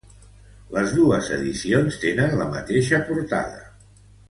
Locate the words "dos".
0.99-1.29